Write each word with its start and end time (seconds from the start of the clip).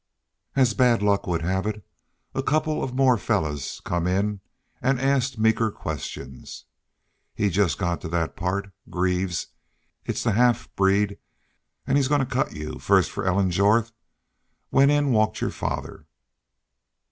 As 0.55 0.73
bad 0.73 1.03
luck 1.03 1.27
would 1.27 1.43
have 1.43 1.67
it, 1.67 1.85
a 2.33 2.41
couple 2.41 2.83
of 2.83 2.95
more 2.95 3.17
fellars 3.19 3.79
come 3.85 4.07
in 4.07 4.41
an' 4.81 4.97
asked 4.97 5.37
Meeker 5.37 5.69
questions. 5.69 6.65
He 7.35 7.51
jest 7.51 7.77
got 7.77 8.01
to 8.01 8.09
thet 8.09 8.35
part, 8.35 8.71
'Greaves, 8.89 9.49
it's 10.03 10.23
the 10.23 10.31
half 10.31 10.75
breed, 10.75 11.19
an' 11.85 11.97
he's 11.97 12.07
goin' 12.07 12.19
to 12.21 12.25
cut 12.25 12.51
you 12.53 12.79
FIRST 12.79 13.11
FOR 13.11 13.25
ELLEN 13.27 13.51
JORTH,' 13.51 13.91
when 14.71 14.89
in 14.89 15.11
walked 15.11 15.39
your 15.39 15.51
father! 15.51 16.07